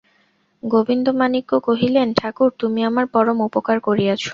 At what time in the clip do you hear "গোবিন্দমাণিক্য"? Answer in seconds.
0.63-1.51